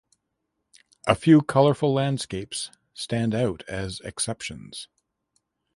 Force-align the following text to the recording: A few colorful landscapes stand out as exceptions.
A 1.05 1.13
few 1.13 1.43
colorful 1.43 1.93
landscapes 1.93 2.71
stand 2.95 3.35
out 3.35 3.61
as 3.69 3.99
exceptions. 3.99 4.87